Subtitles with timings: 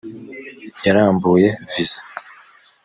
[0.85, 1.99] yarambuye viza.